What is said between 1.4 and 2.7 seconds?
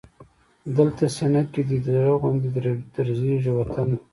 کې دی د زړه غوندې